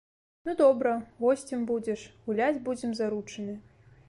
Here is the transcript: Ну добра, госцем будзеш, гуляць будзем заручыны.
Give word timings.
Ну 0.47 0.53
добра, 0.61 0.93
госцем 1.19 1.61
будзеш, 1.73 2.09
гуляць 2.31 2.59
будзем 2.71 3.01
заручыны. 3.03 3.55